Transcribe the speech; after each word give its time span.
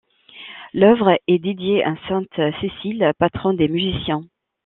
L'œuvre 0.73 1.19
est 1.27 1.37
dédiée 1.37 1.83
à 1.83 1.93
sainte 2.07 2.35
Cécile, 2.59 3.11
patronne 3.19 3.55
des 3.57 3.67
musiciens. 3.67 4.23